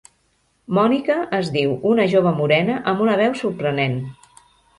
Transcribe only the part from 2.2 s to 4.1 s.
morena amb una veu sorprenent.